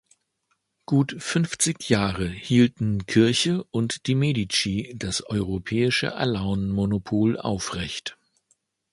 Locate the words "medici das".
4.15-5.21